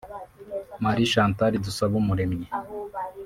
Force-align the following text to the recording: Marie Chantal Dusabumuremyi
Marie 0.83 1.11
Chantal 1.13 1.53
Dusabumuremyi 1.65 2.45